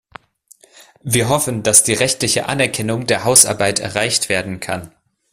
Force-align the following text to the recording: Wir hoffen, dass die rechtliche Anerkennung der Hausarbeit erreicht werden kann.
Wir 1.03 1.29
hoffen, 1.29 1.61
dass 1.61 1.83
die 1.83 1.93
rechtliche 1.93 2.47
Anerkennung 2.49 3.05
der 3.05 3.23
Hausarbeit 3.23 3.77
erreicht 3.77 4.29
werden 4.29 4.59
kann. 4.59 4.91